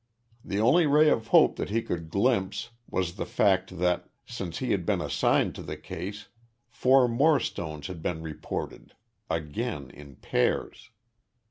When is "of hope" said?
1.11-1.57